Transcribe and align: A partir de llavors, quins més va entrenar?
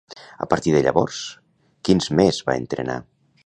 A 0.45 0.47
partir 0.53 0.73
de 0.75 0.81
llavors, 0.87 1.21
quins 1.91 2.11
més 2.21 2.43
va 2.51 2.57
entrenar? 2.65 3.01